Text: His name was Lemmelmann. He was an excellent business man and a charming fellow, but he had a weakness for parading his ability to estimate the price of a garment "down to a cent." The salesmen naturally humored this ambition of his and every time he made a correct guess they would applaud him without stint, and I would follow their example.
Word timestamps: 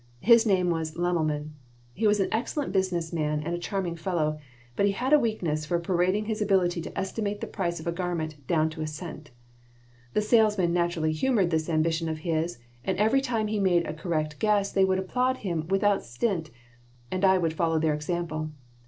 His 0.21 0.47
name 0.47 0.71
was 0.71 0.97
Lemmelmann. 0.97 1.51
He 1.93 2.07
was 2.07 2.19
an 2.19 2.29
excellent 2.31 2.71
business 2.73 3.13
man 3.13 3.39
and 3.43 3.53
a 3.53 3.59
charming 3.59 3.95
fellow, 3.95 4.39
but 4.75 4.87
he 4.87 4.93
had 4.93 5.13
a 5.13 5.19
weakness 5.19 5.63
for 5.63 5.77
parading 5.77 6.25
his 6.25 6.41
ability 6.41 6.81
to 6.81 6.97
estimate 6.99 7.39
the 7.39 7.45
price 7.45 7.79
of 7.79 7.85
a 7.85 7.91
garment 7.91 8.33
"down 8.47 8.71
to 8.71 8.81
a 8.81 8.87
cent." 8.87 9.29
The 10.15 10.21
salesmen 10.23 10.73
naturally 10.73 11.11
humored 11.11 11.51
this 11.51 11.69
ambition 11.69 12.09
of 12.09 12.17
his 12.25 12.57
and 12.83 12.97
every 12.97 13.21
time 13.21 13.45
he 13.45 13.59
made 13.59 13.85
a 13.85 13.93
correct 13.93 14.39
guess 14.39 14.71
they 14.71 14.85
would 14.85 14.97
applaud 14.97 15.37
him 15.37 15.67
without 15.67 16.03
stint, 16.03 16.49
and 17.11 17.23
I 17.23 17.37
would 17.37 17.53
follow 17.53 17.77
their 17.77 17.93
example. 17.93 18.49